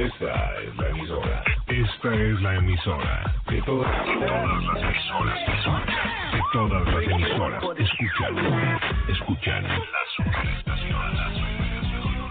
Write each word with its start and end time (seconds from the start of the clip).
Esta 0.00 0.54
es 0.62 0.76
la 0.78 0.88
emisora. 0.88 1.44
Esta 1.66 2.14
es 2.14 2.40
la 2.40 2.54
emisora. 2.56 3.34
De 3.50 3.60
todas, 3.60 4.08
las 4.08 4.82
emisoras 4.82 5.38
que 5.44 5.62
son. 5.62 5.84
De 6.32 6.42
todas 6.54 6.86
las 6.86 7.04
emisoras. 7.04 7.62
Escuchan. 7.78 8.38
Escuchan 9.10 9.62
la 9.62 10.02
superestación. 10.16 11.16
La 11.16 11.28
superestación. 11.34 12.30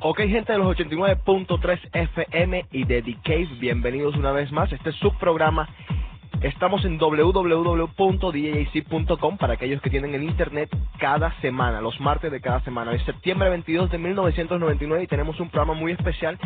Ok, 0.00 0.18
gente 0.20 0.52
de 0.52 0.58
los 0.58 0.74
89.3 0.78 1.90
FM 1.92 2.66
y 2.72 2.84
de 2.84 3.02
The 3.02 3.48
bienvenidos 3.58 4.16
una 4.16 4.32
vez 4.32 4.50
más. 4.50 4.72
Este 4.72 4.88
es 4.88 4.96
su 4.96 5.12
programa. 5.18 5.68
Estamos 6.44 6.84
en 6.84 6.98
www.djc.com 6.98 7.96
para 9.38 9.54
aquellos 9.54 9.80
que 9.80 9.88
tienen 9.88 10.14
el 10.14 10.24
internet 10.24 10.68
cada 10.98 11.32
semana, 11.40 11.80
los 11.80 11.98
martes 12.00 12.30
de 12.30 12.42
cada 12.42 12.60
semana. 12.60 12.92
Es 12.92 13.02
septiembre 13.04 13.48
22 13.48 13.90
de 13.90 13.96
1999 13.96 15.04
y 15.04 15.06
tenemos 15.06 15.40
un 15.40 15.48
programa 15.48 15.72
muy 15.72 15.92
especial 15.92 16.38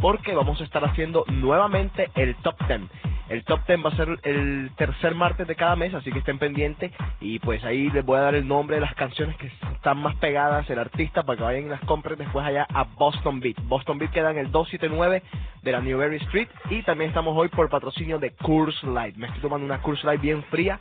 porque 0.00 0.34
vamos 0.34 0.60
a 0.60 0.64
estar 0.64 0.84
haciendo 0.84 1.24
nuevamente 1.28 2.10
el 2.16 2.34
Top 2.42 2.56
10. 2.66 2.80
El 3.28 3.42
Top 3.44 3.60
10 3.66 3.84
va 3.84 3.88
a 3.88 3.96
ser 3.96 4.18
el 4.22 4.70
tercer 4.76 5.14
martes 5.14 5.46
de 5.46 5.56
cada 5.56 5.76
mes, 5.76 5.94
así 5.94 6.12
que 6.12 6.18
estén 6.18 6.38
pendientes 6.38 6.92
y 7.20 7.38
pues 7.38 7.64
ahí 7.64 7.90
les 7.90 8.04
voy 8.04 8.18
a 8.18 8.22
dar 8.22 8.34
el 8.34 8.46
nombre 8.46 8.76
de 8.76 8.82
las 8.82 8.94
canciones 8.94 9.36
que 9.36 9.46
están 9.46 9.98
más 9.98 10.14
pegadas, 10.16 10.68
el 10.68 10.78
artista, 10.78 11.22
para 11.22 11.38
que 11.38 11.44
vayan 11.44 11.66
y 11.66 11.68
las 11.68 11.80
compren 11.82 12.18
después 12.18 12.44
allá 12.44 12.66
a 12.72 12.84
Boston 12.84 13.40
Beat. 13.40 13.56
Boston 13.64 13.98
Beat 13.98 14.12
queda 14.12 14.30
en 14.30 14.38
el 14.38 14.50
279 14.50 15.22
de 15.62 15.72
la 15.72 15.80
Newberry 15.80 16.16
Street 16.16 16.48
y 16.68 16.82
también 16.82 17.08
estamos 17.08 17.34
hoy 17.36 17.48
por 17.48 17.70
patrocinio 17.70 18.18
de 18.18 18.30
Curse 18.30 18.86
Light. 18.86 19.16
Me 19.16 19.26
estoy 19.26 19.42
tomando 19.42 19.64
una 19.64 19.80
Curse 19.80 20.06
Light 20.06 20.20
bien 20.20 20.42
fría 20.44 20.78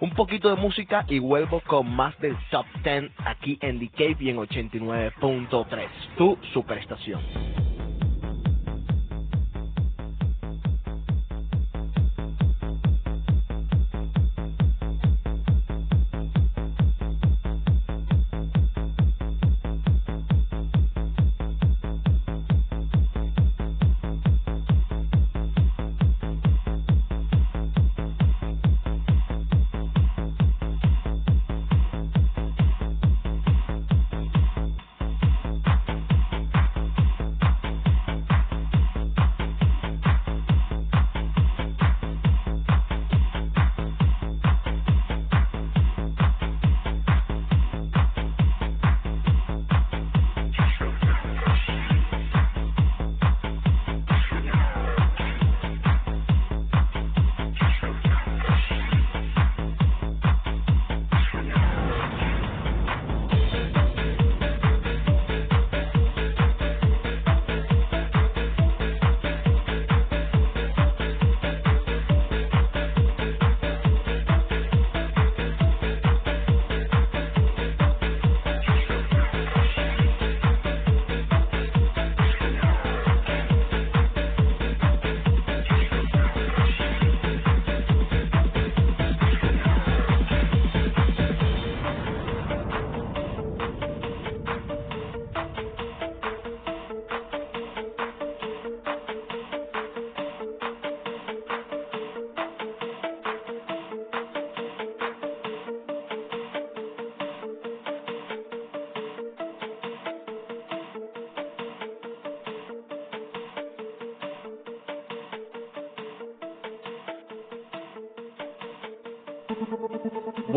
un 0.00 0.10
poquito 0.10 0.48
de 0.48 0.56
música 0.60 1.04
y 1.08 1.18
vuelvo 1.18 1.60
con 1.66 1.90
más 1.90 2.18
del 2.20 2.36
Top 2.50 2.66
10 2.84 3.10
aquí 3.24 3.58
en 3.60 3.80
The 3.80 3.88
Cave 3.88 4.16
y 4.20 4.30
en 4.30 4.36
89.3, 4.36 5.88
tu 6.16 6.38
superestación. 6.52 7.67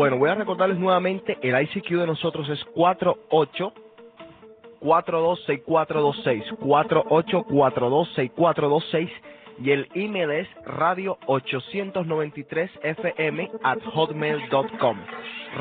Bueno, 0.02 0.18
voy 0.18 0.30
a 0.30 0.34
recordarles 0.34 0.80
nuevamente, 0.80 1.38
el 1.42 1.54
ICQ 1.62 1.90
de 1.90 2.08
nosotros 2.08 2.48
es 2.48 2.64
48 2.74 3.72
426426 4.80 6.42
48426426 6.58 9.08
y 9.62 9.70
el 9.70 9.88
email 9.94 10.32
es 10.32 10.48
radio 10.64 11.18
893 11.26 12.70
fm 12.82 13.48
at 13.62 13.78
hotmail.com 13.94 14.96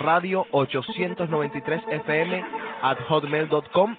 radio 0.04 0.48
893 0.50 1.82
fm 2.04 2.44
at 2.82 2.98
hotmail.com 3.10 3.96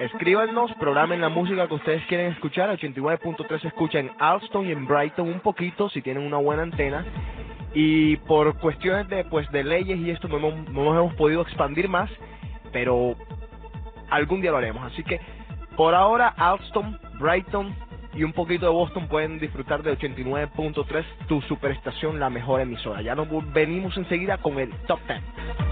Escríbanos, 0.00 0.70
programen 0.74 1.22
la 1.22 1.30
música 1.30 1.66
que 1.66 1.74
ustedes 1.74 2.04
quieren 2.08 2.32
escuchar. 2.32 2.68
89.3 2.76 3.60
se 3.62 3.68
escucha 3.68 4.00
en 4.00 4.10
Alston 4.18 4.66
y 4.66 4.72
en 4.72 4.86
Brighton 4.86 5.26
un 5.26 5.40
poquito 5.40 5.88
si 5.88 6.02
tienen 6.02 6.26
una 6.26 6.36
buena 6.36 6.62
antena 6.62 7.06
y 7.74 8.16
por 8.18 8.58
cuestiones 8.58 9.08
de 9.08 9.24
pues 9.24 9.50
de 9.50 9.64
leyes 9.64 9.98
y 9.98 10.10
esto 10.10 10.28
no 10.28 10.38
no 10.38 10.84
nos 10.84 10.96
hemos 10.96 11.14
podido 11.14 11.42
expandir 11.42 11.88
más 11.88 12.10
pero 12.72 13.14
algún 14.10 14.40
día 14.40 14.50
lo 14.50 14.58
haremos. 14.58 14.84
Así 14.90 15.04
que 15.04 15.20
por 15.76 15.94
ahora 15.94 16.28
Alston, 16.28 16.98
Brighton 17.18 17.74
y 18.14 18.24
un 18.24 18.32
poquito 18.32 18.66
de 18.66 18.72
Boston 18.72 19.08
pueden 19.08 19.38
disfrutar 19.38 19.82
de 19.82 19.96
89.3 19.96 21.04
tu 21.28 21.40
superestación 21.42 22.20
la 22.20 22.28
mejor 22.30 22.60
emisora. 22.60 23.00
Ya 23.02 23.14
nos 23.14 23.28
venimos 23.52 23.96
enseguida 23.96 24.38
con 24.38 24.58
el 24.58 24.70
top 24.86 25.00
10 25.06 25.71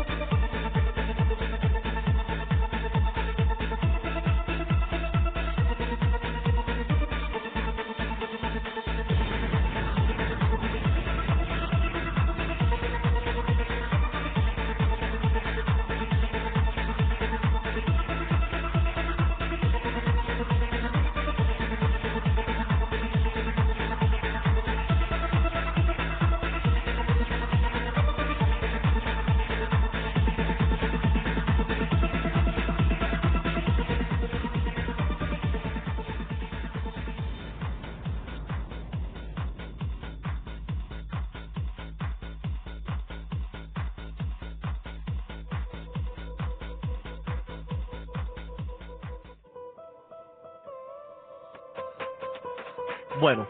Bueno, 53.20 53.46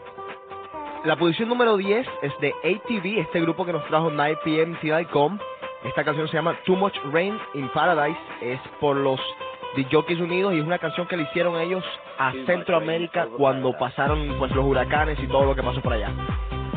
la 1.05 1.15
posición 1.15 1.47
número 1.47 1.77
10 1.77 2.05
es 2.23 2.37
de 2.41 2.49
ATV, 2.49 3.19
este 3.21 3.39
grupo 3.39 3.65
que 3.65 3.71
nos 3.71 3.87
trajo 3.87 4.11
9pm 4.11 4.77
Till 4.81 4.91
Esta 5.85 6.03
canción 6.03 6.27
se 6.27 6.33
llama 6.33 6.59
Too 6.65 6.75
Much 6.75 6.97
Rain 7.13 7.39
in 7.53 7.69
Paradise, 7.69 8.19
es 8.41 8.59
por 8.81 8.97
los 8.97 9.19
The 9.77 9.87
Jockeys 9.89 10.19
Unidos 10.19 10.53
y 10.53 10.59
es 10.59 10.65
una 10.65 10.77
canción 10.77 11.07
que 11.07 11.15
le 11.15 11.23
hicieron 11.23 11.57
ellos 11.57 11.85
a 12.19 12.33
Centroamérica 12.45 13.27
cuando 13.37 13.71
pasaron 13.77 14.35
pues 14.37 14.51
los 14.53 14.65
huracanes 14.65 15.17
y 15.23 15.27
todo 15.27 15.45
lo 15.45 15.55
que 15.55 15.63
pasó 15.63 15.81
por 15.81 15.93
allá. 15.93 16.11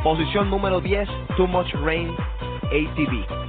Posición 0.04 0.48
número 0.48 0.80
10, 0.80 1.08
Too 1.36 1.48
Much 1.48 1.74
Rain, 1.82 2.14
ATV. 2.66 3.43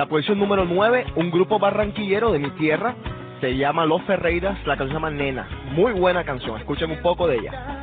La 0.00 0.06
posición 0.06 0.38
número 0.38 0.64
9, 0.64 1.12
un 1.16 1.30
grupo 1.30 1.58
barranquillero 1.58 2.32
de 2.32 2.38
mi 2.38 2.48
tierra, 2.52 2.94
se 3.42 3.54
llama 3.54 3.84
Los 3.84 4.00
Ferreiras, 4.04 4.56
la 4.66 4.78
canción 4.78 4.88
se 4.88 4.94
llama 4.94 5.10
Nena. 5.10 5.46
Muy 5.72 5.92
buena 5.92 6.24
canción, 6.24 6.56
escuchen 6.56 6.90
un 6.90 7.02
poco 7.02 7.28
de 7.28 7.36
ella. 7.36 7.79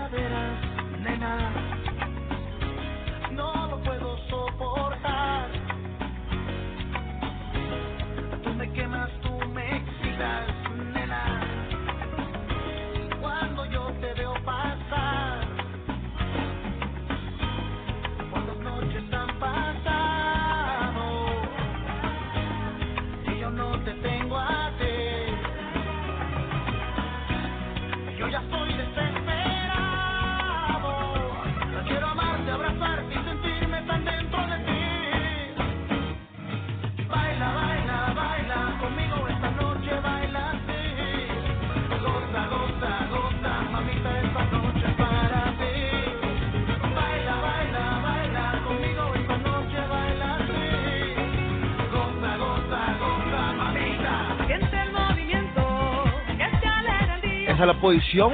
Es 57.57 57.65
la 57.65 57.73
posición 57.81 58.33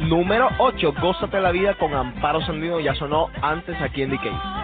número 0.00 0.50
8. 0.58 0.92
Gózate 1.00 1.40
la 1.40 1.52
vida 1.52 1.72
con 1.78 1.94
Amparo 1.94 2.42
Sandino. 2.42 2.80
Ya 2.80 2.94
sonó 2.94 3.30
antes 3.40 3.80
aquí 3.80 4.02
en 4.02 4.10
DK. 4.10 4.57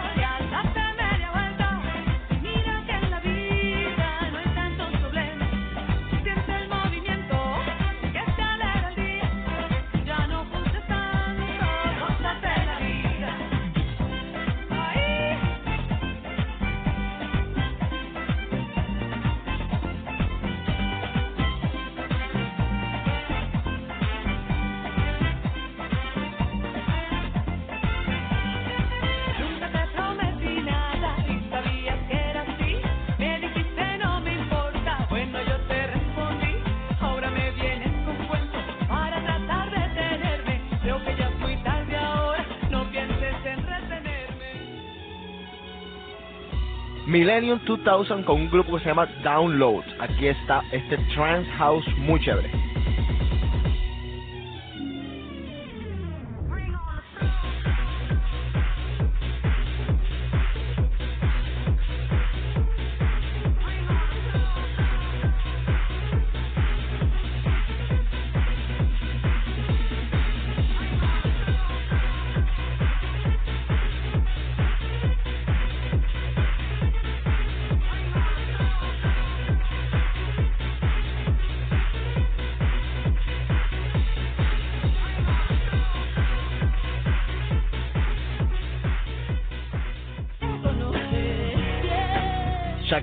Millennium 47.35 47.59
2000 47.65 48.23
con 48.23 48.41
un 48.43 48.49
grupo 48.49 48.77
que 48.77 48.83
se 48.83 48.89
llama 48.89 49.07
Download. 49.21 49.83
Aquí 49.99 50.27
está 50.27 50.63
este 50.71 50.97
trance 51.13 51.49
house 51.57 51.85
muy 51.97 52.17
chévere. 52.21 52.49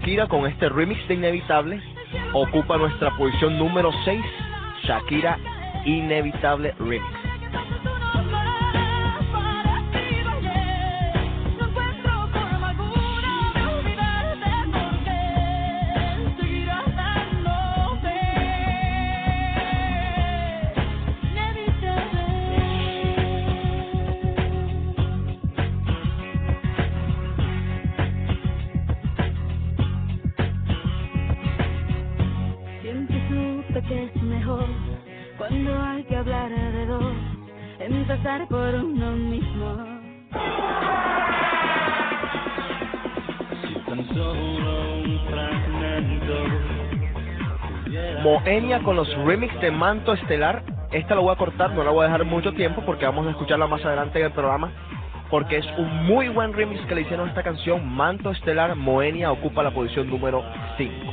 Shakira 0.02 0.26
con 0.26 0.48
este 0.48 0.68
remix 0.68 1.06
de 1.06 1.14
Inevitable 1.14 1.80
ocupa 2.32 2.76
nuestra 2.76 3.16
posición 3.16 3.56
número 3.56 3.92
6. 4.04 4.20
Shakira 4.82 5.38
Inevitable 5.84 6.74
Remix. 6.80 7.21
Supe 33.72 33.88
que 33.88 34.04
es 34.04 34.22
mejor 34.22 34.66
cuando 35.38 35.82
hay 35.82 36.04
que 36.04 36.16
hablar 36.16 36.50
de 36.50 36.86
dos, 36.86 37.14
empezar 37.78 38.46
por 38.48 38.74
uno 38.74 39.12
mismo. 39.12 39.76
Moenia 48.22 48.80
con 48.80 48.96
los 48.96 49.12
remix 49.24 49.58
de 49.60 49.70
Manto 49.70 50.12
Estelar. 50.12 50.62
Esta 50.92 51.14
lo 51.14 51.22
voy 51.22 51.32
a 51.32 51.36
cortar, 51.36 51.72
no 51.72 51.82
la 51.82 51.90
voy 51.90 52.02
a 52.02 52.04
dejar 52.04 52.24
mucho 52.24 52.52
tiempo 52.52 52.82
porque 52.84 53.04
vamos 53.04 53.26
a 53.26 53.30
escucharla 53.30 53.66
más 53.66 53.84
adelante 53.84 54.18
en 54.18 54.26
el 54.26 54.32
programa. 54.32 54.70
Porque 55.30 55.56
es 55.56 55.66
un 55.78 56.06
muy 56.06 56.28
buen 56.28 56.52
remix 56.52 56.80
que 56.86 56.94
le 56.94 57.00
hicieron 57.02 57.26
a 57.26 57.30
esta 57.30 57.42
canción. 57.42 57.88
Manto 57.88 58.30
Estelar, 58.30 58.76
Moenia 58.76 59.32
ocupa 59.32 59.62
la 59.62 59.70
posición 59.70 60.08
número 60.10 60.44
5. 60.76 61.11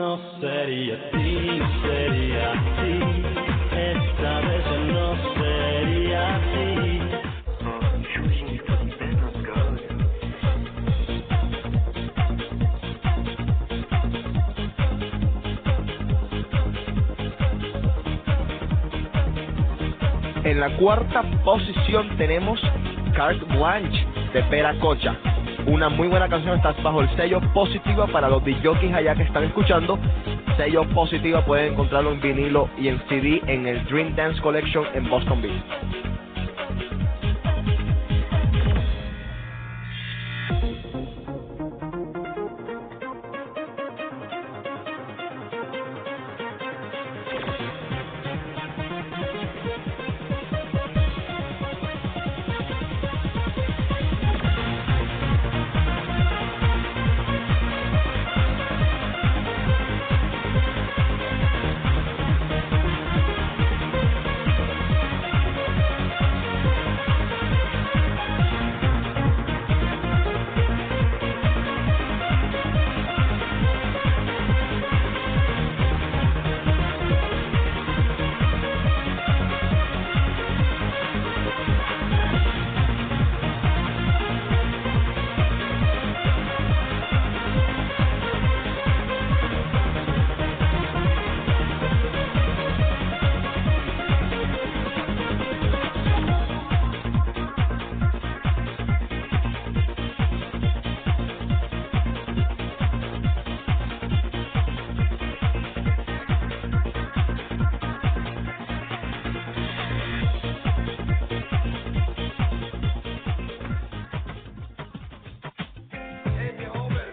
No 0.00 0.18
sería 0.40 0.94
a 0.94 1.10
ti, 1.10 1.58
no 1.58 1.82
sería 1.82 2.52
a 2.52 2.54
ti, 2.80 3.22
esta 3.76 4.40
vez 4.40 4.64
no 4.94 5.06
sería 5.34 6.36
a 6.36 6.38
ti. 6.40 6.70
En 20.44 20.60
la 20.60 20.70
cuarta 20.78 21.22
posición 21.44 22.16
tenemos 22.16 22.58
Carte 23.14 23.44
Blanche 23.54 24.06
de 24.32 24.42
Pera 24.44 24.74
Cocha. 24.78 25.29
Una 25.66 25.88
muy 25.88 26.08
buena 26.08 26.28
canción, 26.28 26.56
está 26.56 26.72
bajo 26.82 27.02
el 27.02 27.16
sello 27.16 27.40
Positiva 27.52 28.06
para 28.06 28.28
los 28.28 28.42
DJs 28.44 28.94
allá 28.94 29.14
que 29.14 29.24
están 29.24 29.44
escuchando. 29.44 29.98
Sello 30.56 30.88
Positiva 30.90 31.44
pueden 31.44 31.72
encontrarlo 31.72 32.12
en 32.12 32.20
vinilo 32.20 32.68
y 32.78 32.88
en 32.88 33.00
CD 33.08 33.42
en 33.46 33.66
el 33.66 33.84
Dream 33.84 34.14
Dance 34.16 34.40
Collection 34.40 34.84
en 34.94 35.08
Boston 35.08 35.42
Beach. 35.42 36.09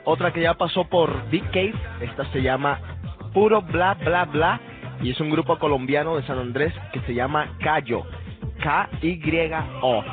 Otra 0.09 0.31
que 0.31 0.39
ya 0.39 0.53
pasó 0.53 0.85
por 0.85 1.29
Big 1.29 1.43
Cave, 1.51 1.73
esta 1.99 2.23
se 2.31 2.41
llama 2.41 2.79
Puro 3.33 3.61
Bla 3.61 3.93
Bla 3.95 4.23
Bla 4.23 4.57
y 5.01 5.11
es 5.11 5.19
un 5.19 5.29
grupo 5.29 5.59
colombiano 5.59 6.15
de 6.15 6.23
San 6.23 6.39
Andrés 6.39 6.73
que 6.93 7.01
se 7.01 7.13
llama 7.13 7.57
Cayo, 7.59 8.03
K-Y-O. 8.63 10.03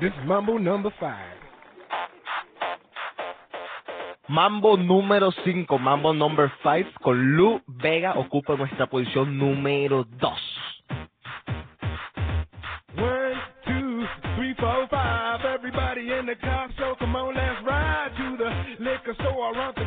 This 0.00 0.10
is 0.10 0.26
Mambo 0.26 0.58
number 0.58 0.90
five. 0.98 1.36
Mambo 4.28 4.76
número 4.76 5.30
5, 5.30 5.78
Mambo 5.78 6.12
number 6.12 6.50
5 6.64 6.86
con 7.00 7.36
Lu 7.36 7.60
Vega 7.68 8.14
ocupa 8.18 8.56
nuestra 8.56 8.86
posición 8.88 9.38
número 9.38 10.04
2. 10.18 10.28
One, 12.96 13.36
two, 13.64 14.04
three, 14.34 14.54
four, 14.58 14.88
five. 14.90 15.44
Everybody 15.44 16.12
in 16.12 16.26
the 16.26 16.34
car, 16.40 16.68
so 16.76 16.96
come 16.98 17.14
on, 17.14 17.36
let's 17.36 17.62
ride 17.64 18.10
to 18.16 18.36
the 18.36 18.50
liquor 18.82 19.14
store 19.20 19.54
around 19.54 19.76
the 19.76 19.85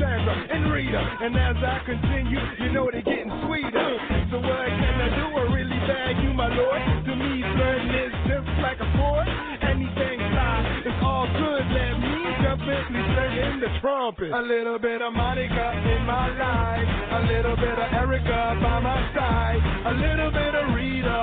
Sandra, 0.00 0.34
and 0.50 0.72
Rita. 0.72 1.02
And 1.20 1.36
as 1.36 1.56
I 1.58 1.82
continue, 1.84 2.40
you 2.62 2.72
know 2.72 2.88
they're 2.90 3.02
getting 3.02 3.30
sweeter. 3.46 3.90
So 4.30 4.38
what 4.38 4.68
can 4.70 4.94
I 5.02 5.08
do? 5.18 5.26
I 5.36 5.44
really 5.52 5.80
bag 5.86 6.16
you, 6.22 6.32
my 6.32 6.48
lord. 6.48 6.80
To 7.06 7.12
me, 7.16 7.42
flirting 7.42 7.94
is 7.94 8.14
just 8.26 8.48
like 8.62 8.78
a 8.80 8.88
sport. 8.94 9.28
Anything 9.62 10.18
fly, 10.32 10.82
it's 10.86 11.02
all 11.02 11.26
good. 11.26 11.64
Let 11.72 11.98
me 12.00 12.18
please 12.88 13.08
turn 13.16 13.32
in 13.32 13.60
the 13.60 13.68
trumpet. 13.80 14.30
A 14.32 14.42
little 14.42 14.78
bit 14.78 15.00
of 15.02 15.12
Monica 15.12 15.72
in 15.88 16.04
my 16.04 16.28
life, 16.36 16.88
a 16.88 17.20
little 17.32 17.56
bit 17.56 17.76
of 17.76 17.88
Erica 17.92 18.58
by 18.60 18.80
my 18.80 18.98
side, 19.14 19.60
a 19.86 19.94
little 19.94 20.30
bit 20.30 20.54
of 20.54 20.74
Rita, 20.74 21.18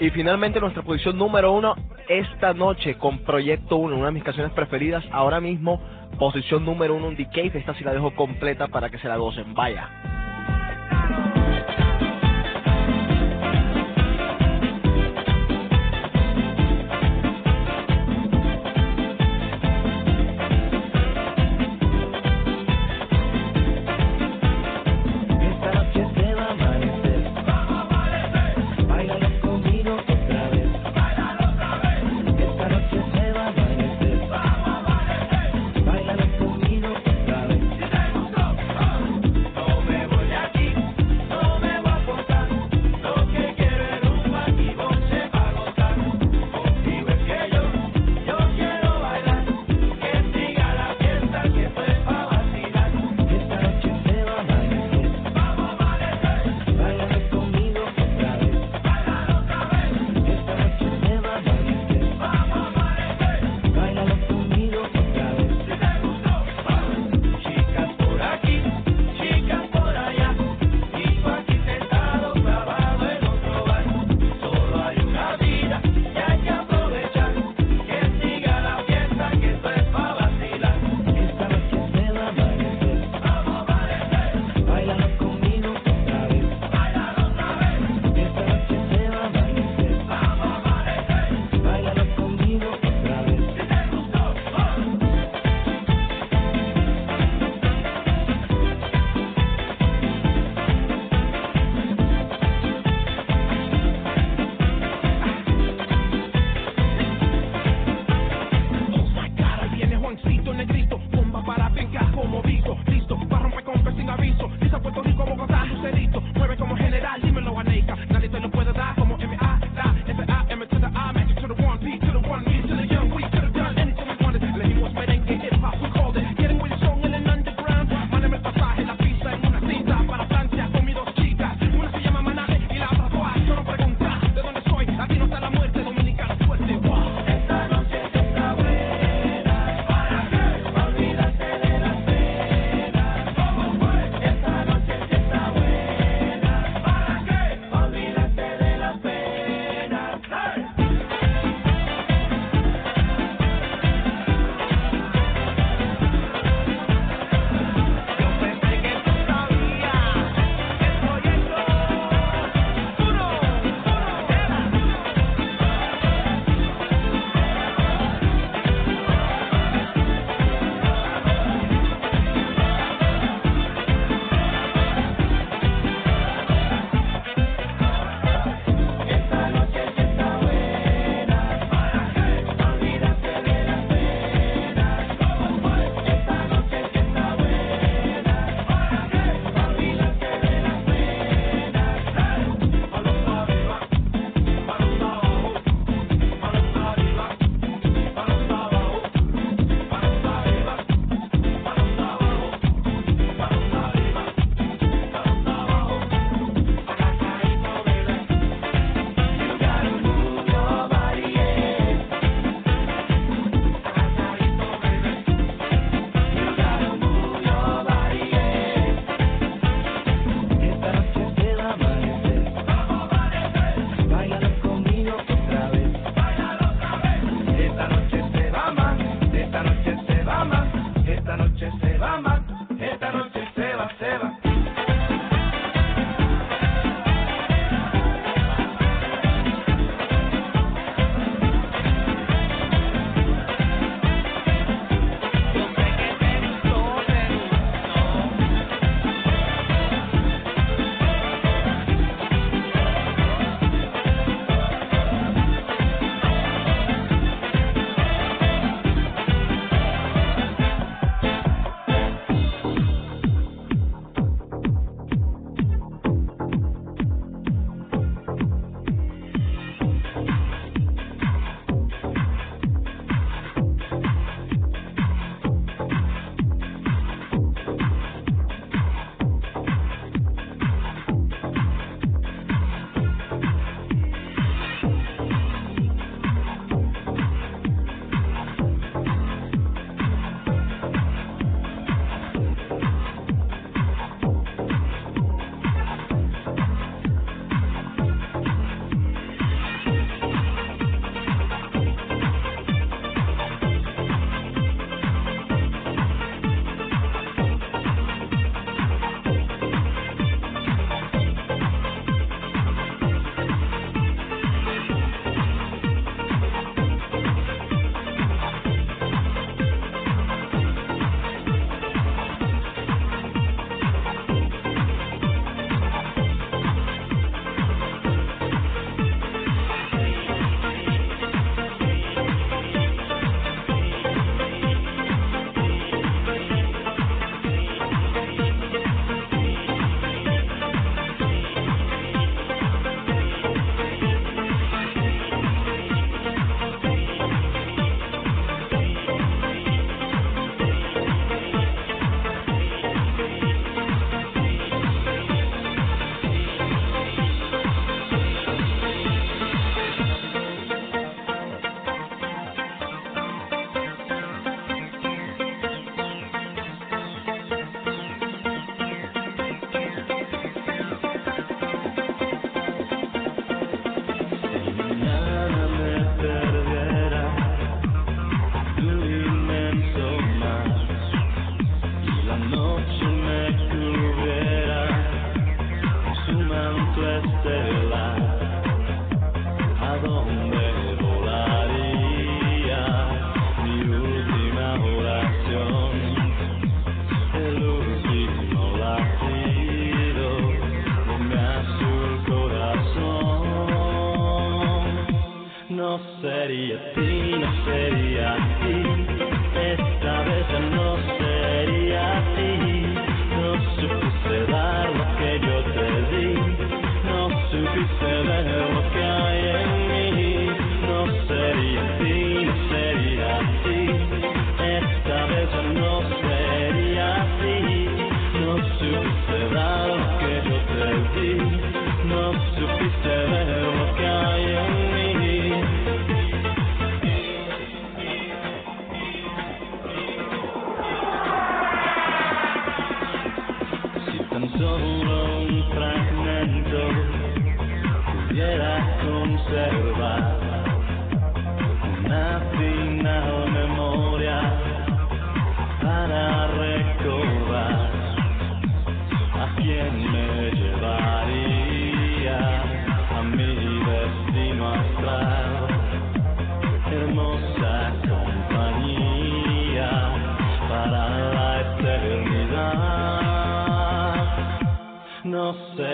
Y 0.00 0.08
finalmente 0.08 0.60
nuestra 0.60 0.82
posición 0.82 1.18
número 1.18 1.52
1 1.52 1.74
esta 2.08 2.54
noche 2.54 2.96
con 2.96 3.18
Proyecto 3.18 3.76
1, 3.76 3.94
una 3.94 4.06
de 4.06 4.12
mis 4.12 4.24
canciones 4.24 4.50
preferidas 4.52 5.04
ahora 5.12 5.40
mismo, 5.40 5.78
posición 6.18 6.64
número 6.64 6.96
1 6.96 7.08
en 7.08 7.16
The 7.16 7.26
Cave, 7.26 7.58
esta 7.58 7.74
sí 7.74 7.84
la 7.84 7.92
dejo 7.92 8.14
completa 8.14 8.68
para 8.68 8.88
que 8.88 8.98
se 8.98 9.08
la 9.08 9.18
gocen, 9.18 9.52
vaya. 9.52 10.09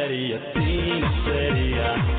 No 0.08 1.24
sería 1.24 1.94
a 1.94 2.15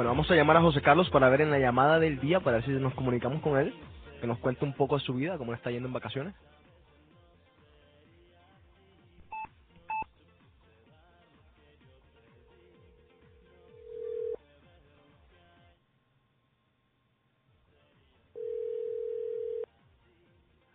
Bueno, 0.00 0.12
vamos 0.12 0.30
a 0.30 0.34
llamar 0.34 0.56
a 0.56 0.62
José 0.62 0.80
Carlos 0.80 1.10
para 1.10 1.28
ver 1.28 1.42
en 1.42 1.50
la 1.50 1.58
llamada 1.58 1.98
del 1.98 2.18
día, 2.20 2.40
para 2.40 2.56
ver 2.56 2.64
si 2.64 2.70
nos 2.70 2.94
comunicamos 2.94 3.42
con 3.42 3.58
él, 3.58 3.74
que 4.18 4.26
nos 4.26 4.38
cuente 4.38 4.64
un 4.64 4.72
poco 4.72 4.96
de 4.96 5.04
su 5.04 5.12
vida, 5.12 5.36
cómo 5.36 5.52
le 5.52 5.58
está 5.58 5.70
yendo 5.70 5.88
en 5.88 5.92
vacaciones. 5.92 6.34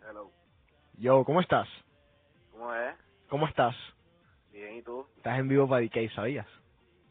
Hello. 0.08 0.30
Yo, 0.98 1.24
¿cómo 1.24 1.40
estás? 1.40 1.66
¿Cómo 2.52 2.72
es? 2.72 2.94
¿Cómo 3.28 3.48
estás? 3.48 3.74
Bien, 4.52 4.76
¿y 4.76 4.82
tú? 4.82 5.04
Estás 5.16 5.40
en 5.40 5.48
vivo 5.48 5.68
para 5.68 5.84
DK, 5.84 6.14
¿sabías? 6.14 6.46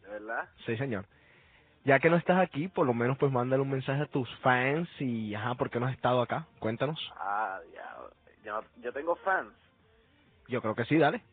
¿De 0.02 0.08
verdad? 0.08 0.48
Sí, 0.66 0.78
señor. 0.78 1.06
Ya 1.86 2.00
que 2.00 2.12
no 2.12 2.18
estás 2.18 2.40
aquí, 2.40 2.70
por 2.70 2.88
lo 2.88 2.94
menos 2.94 3.18
pues 3.20 3.32
mándale 3.32 3.64
un 3.64 3.72
mensaje 3.72 4.04
a 4.04 4.08
tus 4.08 4.30
fans 4.42 4.90
y, 5.00 5.36
ajá, 5.36 5.56
¿por 5.56 5.72
qué 5.72 5.80
no 5.80 5.88
has 5.88 5.96
estado 5.96 6.22
acá? 6.22 6.48
Cuéntanos. 6.60 7.00
Ah, 7.10 7.62
ya. 7.74 7.98
Yo, 8.44 8.62
yo 8.78 8.94
tengo 8.94 9.16
fans. 9.18 9.58
Yo 10.48 10.62
creo 10.62 10.76
que 10.76 10.86
sí, 10.86 10.98
dale. 10.98 11.24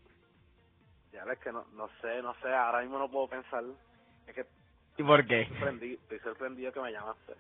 Ya 1.12 1.24
ves 1.24 1.38
que 1.40 1.52
no, 1.52 1.66
no 1.72 1.88
sé, 2.02 2.22
no 2.22 2.34
sé, 2.42 2.48
ahora 2.54 2.82
mismo 2.82 2.98
no 2.98 3.10
puedo 3.10 3.28
pensar. 3.28 3.64
Es 4.26 4.34
que 4.34 4.46
¿Y 4.98 5.04
por 5.04 5.26
qué? 5.26 5.42
estoy 5.42 5.56
sorprendido, 5.56 6.00
estoy 6.02 6.20
sorprendido 6.20 6.72
que 6.72 6.80
me 6.80 6.92
llamaste. 6.92 7.36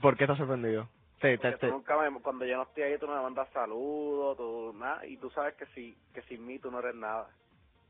¿Por 0.00 0.16
qué 0.16 0.24
estás 0.24 0.38
sorprendido? 0.38 0.88
Te, 1.20 1.38
te, 1.38 1.52
te- 1.54 1.68
nunca 1.68 1.96
me, 1.98 2.20
cuando 2.22 2.46
yo 2.46 2.56
no 2.56 2.64
estoy 2.64 2.84
ahí 2.84 2.98
tú 2.98 3.06
no 3.06 3.16
me 3.16 3.22
mandas 3.22 3.50
saludos, 3.52 4.36
tú 4.38 4.72
nada, 4.74 5.06
y 5.06 5.18
tú 5.18 5.30
sabes 5.30 5.56
que 5.56 5.66
si, 5.68 6.00
que 6.14 6.22
sin 6.24 6.46
mí 6.46 6.58
tú 6.60 6.70
no 6.70 6.80
eres 6.80 6.94
nada. 6.96 7.34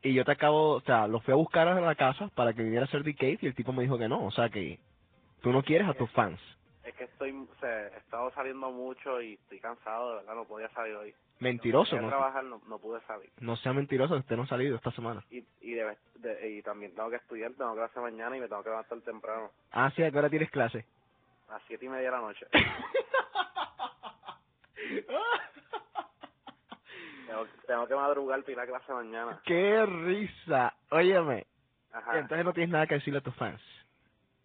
Y 0.03 0.15
yo 0.15 0.25
te 0.25 0.33
acabo, 0.33 0.75
o 0.75 0.81
sea, 0.83 1.07
lo 1.09 1.21
fui 1.21 1.33
a 1.33 1.37
buscar 1.37 1.67
a 1.69 1.81
la 1.81 1.95
casa 1.95 2.29
para 2.35 2.53
que 2.53 2.63
viniera 2.63 2.83
a 2.83 2.89
hacer 2.89 3.03
DK 3.03 3.43
y 3.43 3.47
el 3.47 3.55
tipo 3.55 3.73
me 3.73 3.83
dijo 3.83 3.99
que 3.99 4.09
no. 4.09 4.25
O 4.25 4.31
sea 4.31 4.49
que 4.51 4.79
tú 5.43 5.51
no 5.53 5.63
quieres 5.63 5.89
a 5.89 5.95
tus 5.95 6.11
fans. 6.13 6.41
Es 6.85 6.95
que 6.95 7.05
estoy, 7.05 7.33
o 7.33 7.49
sea, 7.61 7.89
he 7.89 7.97
estado 7.99 8.31
saliendo 8.33 8.71
mucho 8.71 9.21
y 9.21 9.35
estoy 9.35 9.59
cansado, 9.59 10.11
de 10.11 10.17
verdad, 10.19 10.35
no 10.37 10.45
podía 10.45 10.69
salir 10.71 10.95
hoy. 10.95 11.15
Mentiroso, 11.41 12.01
¿no? 12.01 12.09
trabajar, 12.09 12.45
no, 12.45 12.63
no 12.69 12.79
pude 12.79 13.01
salir. 13.07 13.31
No 13.41 13.57
sea 13.57 13.73
mentiroso 13.73 14.15
usted 14.17 14.37
no 14.37 14.45
ha 14.45 14.47
salido 14.47 14.77
esta 14.77 14.93
semana. 14.93 15.25
Y, 15.31 15.39
y, 15.61 15.75
debe- 15.75 15.99
de- 16.15 16.51
y 16.53 16.63
también 16.63 16.95
tengo 16.95 17.11
que 17.11 17.17
estudiar, 17.17 17.53
tengo 17.55 17.75
clase 17.75 17.99
mañana 18.01 18.37
y 18.37 18.41
me 18.41 18.49
tengo 18.49 18.63
que 18.63 18.71
levantar 18.71 19.01
temprano, 19.01 19.51
Ah, 19.73 19.91
sí, 19.97 20.03
¿a 20.05 20.11
qué 20.13 20.19
hora 20.19 20.31
tienes 20.31 20.51
clase? 20.51 20.87
a 21.49 21.59
siete 21.67 21.85
y 21.85 21.89
media 21.89 22.07
de 22.07 22.11
la 22.17 22.21
noche. 22.21 22.47
tengo, 27.27 27.47
tengo 27.67 27.87
que 27.87 27.95
madrugar 27.95 28.41
para 28.43 28.53
ir 28.53 28.61
a 28.61 28.67
clase 28.67 28.93
mañana. 28.93 29.41
¡Qué 29.45 29.87
risa! 29.87 30.75
Óyeme, 30.91 31.47
Ajá. 31.93 32.19
entonces 32.19 32.45
no 32.45 32.53
tienes 32.53 32.71
nada 32.71 32.87
que 32.87 32.95
decirle 32.95 33.19
a 33.19 33.23
tus 33.23 33.35
fans. 33.37 33.61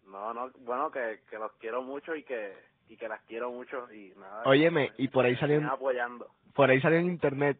No, 0.06 0.34
no, 0.34 0.50
bueno, 0.60 0.90
que, 0.90 1.20
que 1.30 1.38
los 1.38 1.52
quiero 1.52 1.82
mucho 1.82 2.14
y 2.14 2.24
que, 2.24 2.54
y 2.88 2.96
que 2.96 3.08
las 3.08 3.22
quiero 3.22 3.50
mucho 3.50 3.90
y 3.92 4.12
nada. 4.16 4.42
Óyeme, 4.44 4.92
y 4.98 5.08
por 5.08 5.24
ahí 5.24 5.36
salió, 5.36 5.64
apoyando. 5.70 6.28
por 6.54 6.70
ahí 6.70 6.80
salió 6.80 6.98
en 6.98 7.06
internet 7.06 7.58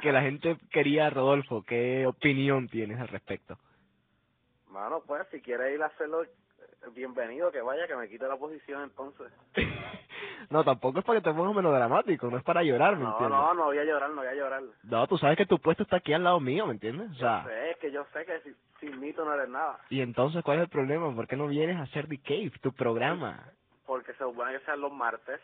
que, 0.00 0.12
la 0.12 0.22
gente 0.22 0.56
quería 0.70 1.06
a 1.06 1.10
Rodolfo. 1.10 1.62
¿Qué 1.62 2.06
opinión 2.06 2.68
tienes 2.68 3.00
al 3.00 3.08
respecto? 3.08 3.58
Mano, 4.68 5.02
pues 5.06 5.26
si 5.30 5.40
quiere 5.40 5.74
ir 5.74 5.82
a 5.82 5.86
hacerlo, 5.86 6.24
bienvenido, 6.94 7.50
que 7.52 7.60
vaya, 7.60 7.86
que 7.86 7.96
me 7.96 8.08
quite 8.08 8.26
la 8.26 8.36
posición 8.36 8.82
entonces. 8.84 9.32
no, 10.50 10.64
tampoco 10.64 10.98
es 11.00 11.04
para 11.04 11.20
que 11.20 11.24
te 11.30 11.34
pongas 11.34 11.54
melodramático, 11.54 12.28
no 12.30 12.38
es 12.38 12.44
para 12.44 12.62
llorar, 12.62 12.96
¿me 12.96 13.04
No, 13.04 13.10
entiendes? 13.12 13.38
no, 13.38 13.54
no 13.54 13.64
voy 13.64 13.78
a 13.78 13.84
llorar, 13.84 14.10
no 14.10 14.16
voy 14.16 14.26
a 14.28 14.34
llorar. 14.34 14.62
No, 14.84 15.06
tú 15.06 15.18
sabes 15.18 15.36
que 15.36 15.46
tu 15.46 15.58
puesto 15.58 15.82
está 15.82 15.96
aquí 15.96 16.12
al 16.12 16.24
lado 16.24 16.40
mío, 16.40 16.66
¿me 16.66 16.72
entiendes? 16.72 17.10
O 17.10 17.14
sea, 17.14 17.42
Yo 17.44 17.50
sé, 17.50 17.70
es 17.70 17.76
que 17.78 17.92
yo 17.92 18.06
sé 18.12 18.24
que 18.24 18.40
si, 18.42 18.56
sin 18.80 19.00
mí 19.00 19.12
tú 19.12 19.24
no 19.24 19.34
eres 19.34 19.48
nada. 19.48 19.80
y 19.90 20.00
entonces, 20.00 20.42
¿cuál 20.44 20.58
es 20.58 20.64
el 20.64 20.70
problema? 20.70 21.14
¿Por 21.14 21.26
qué 21.26 21.36
no 21.36 21.46
vienes 21.48 21.76
a 21.76 21.82
hacer 21.82 22.08
The 22.08 22.18
Cave, 22.20 22.52
tu 22.62 22.72
programa? 22.72 23.52
Porque 23.86 24.12
se 24.12 24.18
supone 24.18 24.58
que 24.58 24.64
sean 24.64 24.80
los 24.80 24.92
martes. 24.92 25.40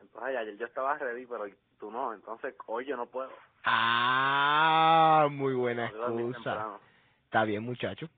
Entonces 0.00 0.36
ayer 0.36 0.56
yo 0.56 0.66
estaba 0.66 0.96
ready, 0.98 1.26
pero 1.26 1.44
tú 1.80 1.90
no. 1.90 2.12
Entonces 2.14 2.54
hoy 2.66 2.86
yo 2.86 2.96
no 2.96 3.06
puedo. 3.06 3.30
Ah, 3.64 5.28
muy 5.30 5.54
buena 5.54 5.86
excusa. 5.88 6.78
Está 7.24 7.44
bien, 7.44 7.62
muchacho. 7.64 8.08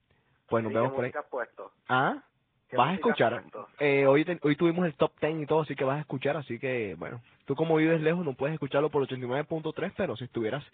Pues 0.49 0.63
nos 0.65 0.71
Sí, 0.73 0.75
¿qué 0.75 0.79
vemos 0.81 0.95
por 0.97 1.05
ahí. 1.05 1.13
puesto? 1.31 1.73
Ah, 1.89 2.15
¿Qué 2.17 2.30
vas 2.77 2.91
a 2.91 2.95
escuchar. 2.95 3.43
Eh, 3.79 4.07
hoy, 4.07 4.25
te- 4.25 4.39
hoy 4.43 4.57
tuvimos 4.57 4.87
el 4.87 4.95
top 4.95 5.13
10 5.21 5.43
y 5.43 5.47
todo, 5.47 5.61
así 5.63 5.75
que 5.77 5.85
vas 5.85 5.99
a 5.99 6.01
escuchar. 6.01 6.37
Así 6.37 6.59
que, 6.59 6.95
bueno, 6.99 7.21
tú 7.47 7.55
como 7.55 7.77
vives 7.77 8.01
lejos 8.01 8.25
no 8.25 8.35
puedes 8.35 8.55
escucharlo 8.55 8.91
por 8.91 9.03
89.3, 9.07 9.93
pero 9.97 10.17
si 10.17 10.25
estuvieras 10.25 10.65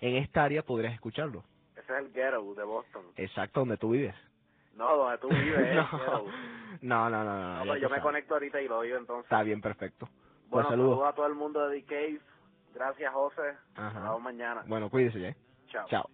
en 0.00 0.16
esta 0.16 0.44
área 0.44 0.62
podrías 0.62 0.94
escucharlo. 0.94 1.44
Ese 1.76 1.92
es 1.92 1.98
el 1.98 2.12
Ghetto 2.12 2.54
de 2.54 2.64
Boston. 2.64 3.02
Exacto, 3.16 3.60
donde 3.60 3.76
tú 3.76 3.90
vives. 3.90 4.14
No, 4.74 4.96
donde 4.96 5.18
tú 5.18 5.28
vives, 5.28 5.58
es 5.58 5.74
no. 6.82 7.10
no, 7.10 7.10
no, 7.10 7.24
no, 7.24 7.58
no. 7.58 7.64
Pues 7.66 7.80
yo 7.80 7.88
me 7.88 7.96
sabes. 7.96 8.02
conecto 8.02 8.34
ahorita 8.34 8.60
y 8.62 8.68
lo 8.68 8.78
oigo 8.78 8.96
entonces. 8.96 9.24
Está 9.24 9.42
bien, 9.42 9.60
perfecto. 9.60 10.06
Pues 10.06 10.50
Bueno, 10.50 10.68
saludos. 10.70 10.90
saludos 10.92 11.08
a 11.12 11.14
todo 11.14 11.26
el 11.26 11.34
mundo 11.34 11.68
de 11.68 11.80
The 11.80 11.86
Cave. 11.86 12.20
Gracias, 12.74 13.12
José. 13.12 13.42
Ajá. 13.74 13.92
Nos 13.94 14.02
vemos 14.04 14.22
mañana. 14.22 14.64
Bueno, 14.66 14.88
cuídese 14.88 15.20
ya. 15.20 15.28
¿eh? 15.28 15.36
Chao. 15.68 15.86
Chao. 15.88 16.08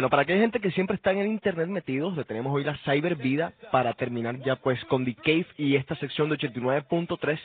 Bueno, 0.00 0.08
para 0.08 0.22
aquella 0.22 0.40
gente 0.40 0.60
que 0.60 0.70
siempre 0.70 0.96
está 0.96 1.12
en 1.12 1.18
el 1.18 1.26
internet 1.26 1.68
metidos, 1.68 2.16
le 2.16 2.24
tenemos 2.24 2.54
hoy 2.54 2.64
la 2.64 2.74
Cyber 2.86 3.16
Vida 3.16 3.52
para 3.70 3.92
terminar 3.92 4.38
ya 4.38 4.56
pues 4.56 4.82
con 4.86 5.04
The 5.04 5.14
Cave 5.14 5.46
y 5.58 5.76
esta 5.76 5.94
sección 5.96 6.30
de 6.30 6.38
89.3. 6.38 7.38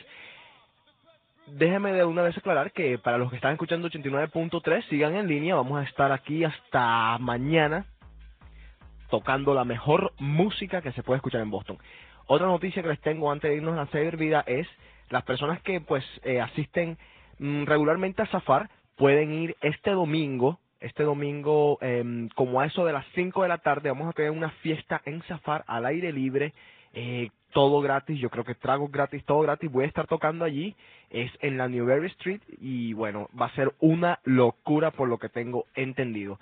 Déjeme 1.48 1.92
de 1.92 2.02
una 2.06 2.22
vez 2.22 2.34
aclarar 2.38 2.72
que 2.72 2.96
para 2.96 3.18
los 3.18 3.28
que 3.28 3.36
están 3.36 3.52
escuchando 3.52 3.90
89.3, 3.90 4.88
sigan 4.88 5.16
en 5.16 5.28
línea, 5.28 5.54
vamos 5.54 5.78
a 5.78 5.84
estar 5.84 6.12
aquí 6.12 6.44
hasta 6.44 7.18
mañana 7.18 7.84
tocando 9.10 9.52
la 9.52 9.66
mejor 9.66 10.14
música 10.18 10.80
que 10.80 10.92
se 10.92 11.02
puede 11.02 11.18
escuchar 11.18 11.42
en 11.42 11.50
Boston. 11.50 11.76
Otra 12.26 12.46
noticia 12.46 12.82
que 12.82 12.88
les 12.88 13.02
tengo 13.02 13.30
antes 13.30 13.50
de 13.50 13.58
irnos 13.58 13.74
a 13.74 13.82
la 13.82 13.86
Cyber 13.88 14.16
Vida 14.16 14.42
es 14.46 14.66
las 15.10 15.24
personas 15.24 15.60
que 15.60 15.82
pues 15.82 16.06
eh, 16.22 16.40
asisten 16.40 16.96
mm, 17.38 17.64
regularmente 17.64 18.22
a 18.22 18.26
Zafar, 18.28 18.70
pueden 18.96 19.34
ir 19.34 19.58
este 19.60 19.90
domingo, 19.90 20.58
este 20.80 21.02
domingo, 21.02 21.78
em, 21.80 22.28
como 22.30 22.60
a 22.60 22.66
eso 22.66 22.84
de 22.84 22.92
las 22.92 23.06
5 23.14 23.42
de 23.42 23.48
la 23.48 23.58
tarde, 23.58 23.90
vamos 23.90 24.08
a 24.08 24.12
tener 24.12 24.30
una 24.30 24.50
fiesta 24.50 25.00
en 25.04 25.22
Zafar 25.22 25.64
al 25.66 25.86
aire 25.86 26.12
libre, 26.12 26.52
eh, 26.92 27.30
todo 27.52 27.80
gratis, 27.80 28.18
yo 28.18 28.30
creo 28.30 28.44
que 28.44 28.54
tragos 28.54 28.90
gratis, 28.90 29.24
todo 29.24 29.40
gratis, 29.40 29.70
voy 29.70 29.84
a 29.84 29.88
estar 29.88 30.06
tocando 30.06 30.44
allí, 30.44 30.74
es 31.10 31.30
en 31.40 31.56
la 31.56 31.68
Newberry 31.68 32.08
Street 32.08 32.40
y 32.60 32.92
bueno, 32.92 33.28
va 33.38 33.46
a 33.46 33.54
ser 33.54 33.72
una 33.80 34.18
locura 34.24 34.90
por 34.90 35.08
lo 35.08 35.18
que 35.18 35.28
tengo 35.28 35.66
entendido. 35.74 36.38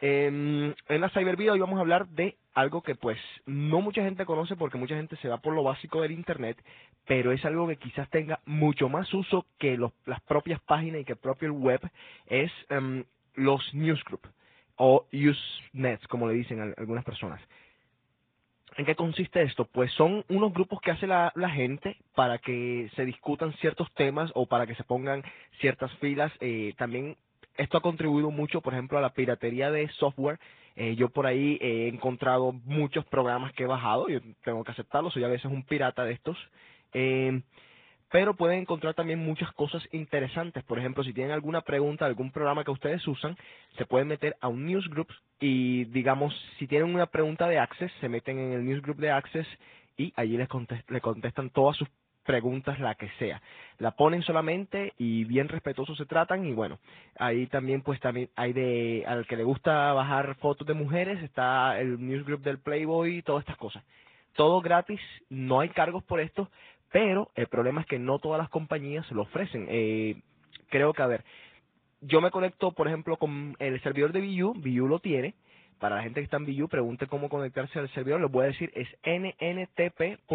Em, 0.00 0.74
en 0.88 1.00
la 1.00 1.08
Cybervida 1.08 1.52
hoy 1.52 1.60
vamos 1.60 1.78
a 1.78 1.80
hablar 1.80 2.06
de 2.08 2.36
algo 2.52 2.82
que 2.82 2.94
pues 2.94 3.18
no 3.46 3.80
mucha 3.80 4.02
gente 4.02 4.26
conoce 4.26 4.54
porque 4.54 4.76
mucha 4.76 4.94
gente 4.94 5.16
se 5.16 5.28
va 5.28 5.38
por 5.38 5.54
lo 5.54 5.62
básico 5.62 6.02
del 6.02 6.12
Internet, 6.12 6.58
pero 7.06 7.32
es 7.32 7.44
algo 7.44 7.66
que 7.66 7.76
quizás 7.76 8.08
tenga 8.10 8.40
mucho 8.44 8.88
más 8.88 9.12
uso 9.14 9.46
que 9.58 9.78
las 10.04 10.20
propias 10.22 10.60
páginas 10.60 11.00
y 11.00 11.04
que 11.04 11.12
el 11.12 11.18
propio 11.18 11.52
web, 11.52 11.80
es 12.26 12.52
em, 12.68 13.04
los 13.36 13.72
newsgroup 13.74 14.26
o 14.76 15.06
Usenets, 15.12 16.06
como 16.08 16.28
le 16.28 16.34
dicen 16.34 16.74
algunas 16.76 17.04
personas. 17.04 17.40
¿En 18.76 18.84
qué 18.84 18.94
consiste 18.94 19.42
esto? 19.42 19.64
Pues 19.64 19.90
son 19.92 20.24
unos 20.28 20.52
grupos 20.52 20.80
que 20.82 20.90
hace 20.90 21.06
la, 21.06 21.32
gente 21.50 21.96
para 22.14 22.38
que 22.38 22.90
se 22.94 23.06
discutan 23.06 23.54
ciertos 23.54 23.90
temas 23.94 24.30
o 24.34 24.46
para 24.46 24.66
que 24.66 24.74
se 24.74 24.84
pongan 24.84 25.22
ciertas 25.60 25.90
filas. 25.94 26.30
Eh, 26.40 26.74
también 26.76 27.16
esto 27.56 27.78
ha 27.78 27.80
contribuido 27.80 28.30
mucho, 28.30 28.60
por 28.60 28.74
ejemplo, 28.74 28.98
a 28.98 29.00
la 29.00 29.14
piratería 29.14 29.70
de 29.70 29.88
software. 29.92 30.38
Eh, 30.74 30.94
yo 30.94 31.08
por 31.08 31.26
ahí 31.26 31.56
he 31.62 31.88
encontrado 31.88 32.52
muchos 32.52 33.06
programas 33.06 33.54
que 33.54 33.62
he 33.62 33.66
bajado, 33.66 34.10
yo 34.10 34.20
tengo 34.44 34.62
que 34.62 34.72
aceptarlo, 34.72 35.10
soy 35.10 35.24
a 35.24 35.28
veces 35.28 35.46
un 35.46 35.64
pirata 35.64 36.04
de 36.04 36.12
estos. 36.12 36.36
Eh, 36.92 37.40
pero 38.16 38.32
pueden 38.32 38.60
encontrar 38.60 38.94
también 38.94 39.18
muchas 39.18 39.52
cosas 39.52 39.86
interesantes. 39.92 40.64
Por 40.64 40.78
ejemplo, 40.78 41.04
si 41.04 41.12
tienen 41.12 41.32
alguna 41.32 41.60
pregunta, 41.60 42.06
algún 42.06 42.30
programa 42.30 42.64
que 42.64 42.70
ustedes 42.70 43.06
usan, 43.06 43.36
se 43.76 43.84
pueden 43.84 44.08
meter 44.08 44.38
a 44.40 44.48
un 44.48 44.64
newsgroup 44.64 45.08
y, 45.38 45.84
digamos, 45.84 46.34
si 46.58 46.66
tienen 46.66 46.94
una 46.94 47.04
pregunta 47.04 47.46
de 47.46 47.58
Access, 47.58 47.92
se 48.00 48.08
meten 48.08 48.38
en 48.38 48.52
el 48.54 48.64
newsgroup 48.64 48.96
de 48.96 49.10
Access 49.10 49.46
y 49.98 50.14
allí 50.16 50.38
les 50.38 50.48
contest- 50.48 50.88
le 50.88 51.02
contestan 51.02 51.50
todas 51.50 51.76
sus 51.76 51.90
preguntas, 52.24 52.80
la 52.80 52.94
que 52.94 53.10
sea. 53.18 53.42
La 53.80 53.90
ponen 53.90 54.22
solamente 54.22 54.94
y 54.96 55.24
bien 55.24 55.48
respetuosos 55.48 55.98
se 55.98 56.06
tratan 56.06 56.46
y 56.46 56.54
bueno, 56.54 56.78
ahí 57.18 57.46
también 57.48 57.82
pues 57.82 58.00
también 58.00 58.30
hay 58.34 58.54
de, 58.54 59.04
al 59.06 59.26
que 59.26 59.36
le 59.36 59.44
gusta 59.44 59.92
bajar 59.92 60.36
fotos 60.36 60.66
de 60.66 60.72
mujeres, 60.72 61.22
está 61.22 61.78
el 61.78 62.00
newsgroup 62.00 62.40
del 62.40 62.60
Playboy 62.60 63.18
y 63.18 63.22
todas 63.22 63.42
estas 63.42 63.58
cosas. 63.58 63.84
Todo 64.36 64.62
gratis, 64.62 65.00
no 65.30 65.60
hay 65.60 65.70
cargos 65.70 66.02
por 66.04 66.20
esto, 66.20 66.50
pero 66.90 67.30
el 67.34 67.48
problema 67.48 67.80
es 67.80 67.86
que 67.86 67.98
no 67.98 68.18
todas 68.18 68.38
las 68.38 68.48
compañías 68.48 69.10
lo 69.10 69.22
ofrecen. 69.22 69.66
Eh, 69.68 70.20
creo 70.68 70.92
que, 70.92 71.02
a 71.02 71.06
ver, 71.06 71.24
yo 72.00 72.20
me 72.20 72.30
conecto, 72.30 72.72
por 72.72 72.86
ejemplo, 72.88 73.16
con 73.16 73.56
el 73.58 73.82
servidor 73.82 74.12
de 74.12 74.20
VU, 74.20 74.54
VU 74.54 74.86
lo 74.86 74.98
tiene. 74.98 75.34
Para 75.78 75.96
la 75.96 76.02
gente 76.02 76.20
que 76.20 76.24
está 76.24 76.38
en 76.38 76.46
VU, 76.46 76.68
pregunte 76.68 77.06
cómo 77.06 77.28
conectarse 77.28 77.78
al 77.78 77.90
servidor. 77.90 78.22
Les 78.22 78.30
voy 78.30 78.44
a 78.44 78.48
decir, 78.48 78.72
es 78.74 78.88
nntp.vu.edu. 79.04 80.26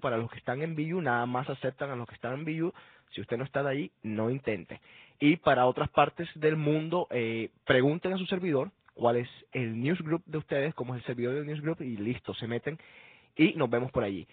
Para 0.00 0.18
los 0.18 0.30
que 0.30 0.38
están 0.38 0.60
en 0.60 0.74
VU, 0.74 1.00
nada 1.00 1.24
más 1.24 1.48
aceptan 1.48 1.90
a 1.90 1.96
los 1.96 2.06
que 2.06 2.14
están 2.14 2.34
en 2.34 2.44
VU. 2.44 2.74
Si 3.14 3.22
usted 3.22 3.38
no 3.38 3.44
está 3.44 3.62
de 3.62 3.70
allí, 3.70 3.90
no 4.02 4.28
intente. 4.30 4.80
Y 5.18 5.36
para 5.36 5.64
otras 5.66 5.88
partes 5.88 6.28
del 6.34 6.56
mundo, 6.56 7.06
eh, 7.10 7.48
pregunten 7.64 8.12
a 8.12 8.18
su 8.18 8.26
servidor 8.26 8.70
cuál 8.92 9.16
es 9.16 9.28
el 9.52 9.80
newsgroup 9.80 10.22
de 10.26 10.38
ustedes, 10.38 10.74
cómo 10.74 10.94
es 10.94 11.00
el 11.00 11.06
servidor 11.06 11.34
del 11.34 11.46
newsgroup 11.46 11.80
y 11.80 11.96
listo, 11.96 12.34
se 12.34 12.46
meten 12.46 12.78
y 13.36 13.54
nos 13.54 13.70
vemos 13.70 13.90
por 13.92 14.02
allí 14.02 14.26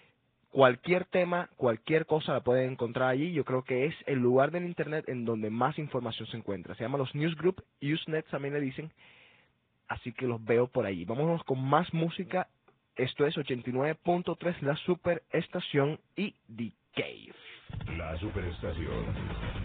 cualquier 0.56 1.04
tema, 1.04 1.50
cualquier 1.58 2.06
cosa 2.06 2.32
la 2.32 2.40
pueden 2.40 2.70
encontrar 2.70 3.10
allí. 3.10 3.30
Yo 3.34 3.44
creo 3.44 3.62
que 3.62 3.84
es 3.84 3.94
el 4.06 4.20
lugar 4.20 4.50
del 4.50 4.64
Internet 4.64 5.04
en 5.06 5.26
donde 5.26 5.50
más 5.50 5.78
información 5.78 6.26
se 6.28 6.38
encuentra. 6.38 6.74
Se 6.74 6.82
llama 6.82 6.96
los 6.96 7.14
Newsgroup, 7.14 7.62
Usenet 7.82 8.26
también 8.30 8.54
le 8.54 8.62
dicen. 8.62 8.90
Así 9.86 10.14
que 10.14 10.26
los 10.26 10.42
veo 10.42 10.66
por 10.66 10.86
allí. 10.86 11.04
Vámonos 11.04 11.44
con 11.44 11.62
más 11.62 11.92
música. 11.92 12.48
Esto 12.96 13.26
es 13.26 13.36
89.3, 13.36 14.62
la 14.62 14.76
superestación 14.76 16.00
y 16.16 16.34
The 16.48 16.72
Cave. 16.94 17.34
La 17.98 18.16
superestación 18.18 19.04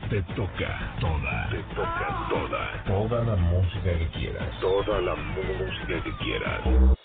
te 0.10 0.22
toca 0.36 0.98
toda, 1.00 1.50
te 1.52 1.64
toca 1.74 2.28
toda, 2.30 2.84
toda 2.84 3.24
la 3.24 3.36
música 3.38 3.98
que 3.98 4.10
quieras, 4.10 4.60
toda 4.60 5.00
la 5.00 5.16
música 5.16 6.04
que 6.04 6.12
quieras. 6.18 6.98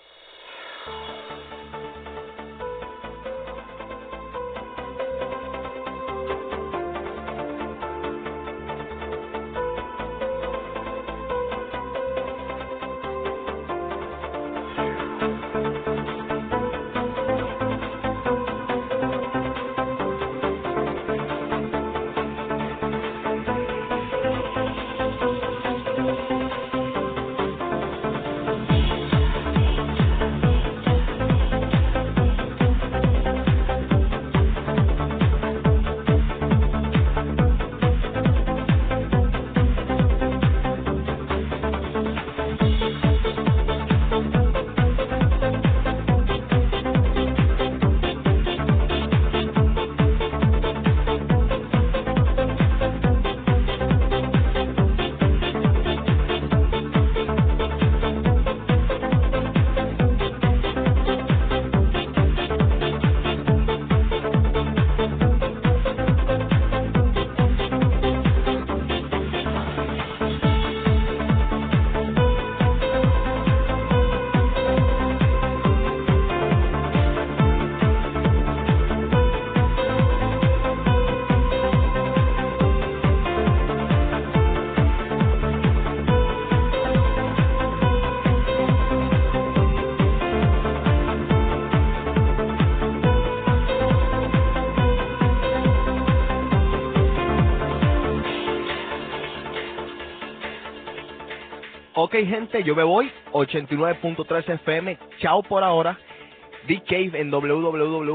Gente, 102.24 102.62
yo 102.62 102.74
me 102.74 102.84
voy. 102.84 103.10
89.3 103.32 104.48
FM. 104.54 104.96
Chao 105.18 105.42
por 105.42 105.62
ahora. 105.62 105.98
The 106.66 106.80
Cave 106.82 107.20
en 107.20 107.30
www.djc.com. 107.30 108.12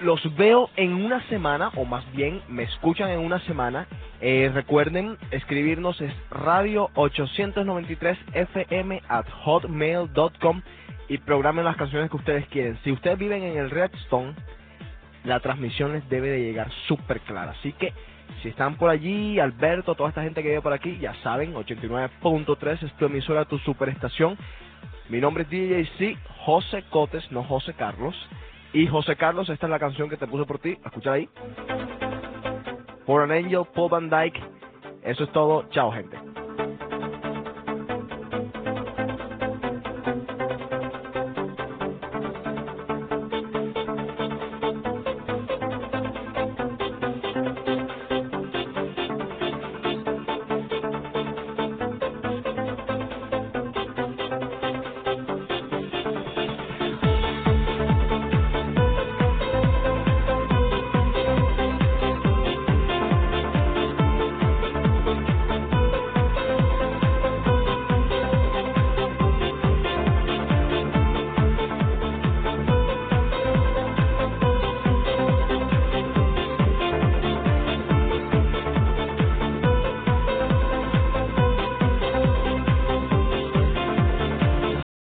Los 0.00 0.36
veo 0.36 0.68
en 0.76 0.92
una 0.92 1.26
semana, 1.28 1.70
o 1.74 1.86
más 1.86 2.04
bien 2.12 2.42
me 2.48 2.64
escuchan 2.64 3.08
en 3.10 3.20
una 3.20 3.40
semana. 3.40 3.88
Eh, 4.20 4.50
recuerden 4.52 5.16
escribirnos 5.30 6.00
es 6.02 6.12
radio 6.30 6.90
893 6.94 8.18
fm 8.34 9.02
at 9.08 9.26
hotmail.com 9.44 10.60
y 11.08 11.18
programen 11.18 11.64
las 11.64 11.76
canciones 11.76 12.10
que 12.10 12.16
ustedes 12.16 12.46
quieren. 12.48 12.78
Si 12.84 12.92
ustedes 12.92 13.18
viven 13.18 13.42
en 13.42 13.56
el 13.56 13.70
Redstone, 13.70 14.34
la 15.24 15.40
transmisión 15.40 15.92
les 15.92 16.06
debe 16.08 16.28
de 16.28 16.40
llegar 16.40 16.70
súper 16.86 17.20
clara. 17.20 17.52
Así 17.52 17.72
que 17.72 17.94
si 18.42 18.48
están 18.48 18.76
por 18.76 18.90
allí, 18.90 19.38
Alberto, 19.40 19.94
toda 19.94 20.10
esta 20.10 20.22
gente 20.22 20.42
que 20.42 20.48
vive 20.48 20.62
por 20.62 20.72
aquí, 20.72 20.98
ya 20.98 21.14
saben, 21.22 21.54
89.3 21.54 22.82
es 22.82 22.92
tu 22.96 23.06
emisora, 23.06 23.44
tu 23.44 23.58
superestación. 23.58 24.36
Mi 25.08 25.20
nombre 25.20 25.44
es 25.44 25.50
DJC 25.50 26.18
José 26.44 26.84
Cotes, 26.90 27.30
no 27.30 27.44
José 27.44 27.74
Carlos. 27.74 28.14
Y 28.72 28.86
José 28.86 29.16
Carlos, 29.16 29.48
esta 29.48 29.66
es 29.66 29.70
la 29.70 29.78
canción 29.78 30.08
que 30.08 30.16
te 30.16 30.26
puse 30.26 30.44
por 30.44 30.58
ti. 30.58 30.76
Escucha 30.84 31.12
ahí. 31.12 31.28
For 33.06 33.22
an 33.22 33.30
Angel, 33.30 33.64
Paul 33.74 33.90
Van 33.90 34.10
Dyke. 34.10 34.40
Eso 35.02 35.24
es 35.24 35.32
todo. 35.32 35.68
Chao, 35.70 35.92
gente. 35.92 36.18